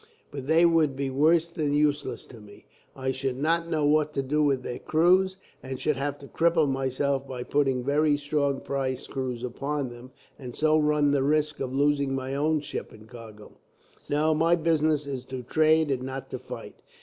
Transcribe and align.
But 0.31 0.47
they 0.47 0.65
would 0.65 0.95
be 0.95 1.11
worse 1.11 1.51
than 1.51 1.75
useless 1.75 2.25
to 2.25 2.39
me. 2.41 2.65
I 2.95 3.11
should 3.11 3.37
not 3.37 3.69
know 3.69 3.85
what 3.85 4.13
to 4.13 4.23
do 4.23 4.41
with 4.43 4.63
their 4.63 4.79
crews, 4.79 5.37
and 5.61 5.79
should 5.79 5.95
have 5.95 6.17
to 6.17 6.27
cripple 6.27 6.67
myself 6.67 7.27
by 7.27 7.43
putting 7.43 7.83
very 7.83 8.17
strong 8.17 8.61
prize 8.61 9.05
crews 9.05 9.43
upon 9.43 9.89
them, 9.89 10.09
and 10.39 10.55
so 10.55 10.79
run 10.79 11.11
the 11.11 11.21
risk 11.21 11.59
of 11.59 11.75
losing 11.75 12.15
my 12.15 12.33
own 12.33 12.61
ship 12.61 12.91
and 12.91 13.07
cargo. 13.07 13.51
"No, 14.09 14.33
my 14.33 14.55
business 14.55 15.05
is 15.05 15.23
to 15.25 15.43
trade 15.43 15.91
and 15.91 16.01
not 16.01 16.31
to 16.31 16.39
fight. 16.39 16.79